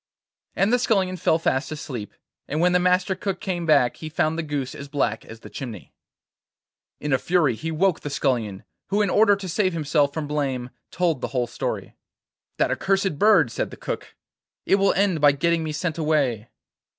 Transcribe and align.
And 0.55 0.73
the 0.73 0.79
Scullion 0.79 1.15
fell 1.15 1.37
fast 1.37 1.71
asleep, 1.71 2.15
and 2.47 2.59
when 2.59 2.71
the 2.71 2.79
Master 2.79 3.13
Cook 3.13 3.39
came 3.39 3.67
back 3.67 3.97
he 3.97 4.09
found 4.09 4.35
the 4.35 4.41
goose 4.41 4.73
as 4.73 4.87
black 4.87 5.23
as 5.25 5.41
the 5.41 5.49
chimney. 5.51 5.93
In 6.99 7.13
a 7.13 7.19
fury 7.19 7.53
he 7.53 7.69
woke 7.69 7.99
the 7.99 8.09
Scullion, 8.09 8.63
who 8.87 9.03
in 9.03 9.11
order 9.11 9.35
to 9.35 9.47
save 9.47 9.73
himself 9.73 10.11
from 10.11 10.25
blame 10.27 10.71
told 10.89 11.21
the 11.21 11.27
whole 11.37 11.45
story. 11.45 11.93
'That 12.57 12.71
accursed 12.71 13.19
bird,' 13.19 13.51
said 13.51 13.69
the 13.69 13.77
Cook; 13.77 14.15
'it 14.65 14.77
will 14.77 14.93
end 14.93 15.21
by 15.21 15.33
getting 15.33 15.63
me 15.63 15.71
sent 15.71 15.99
away. 15.99 16.49